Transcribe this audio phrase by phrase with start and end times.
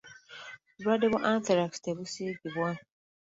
[0.75, 2.69] Obulwadde bwa Anthrax tebusiigibwa.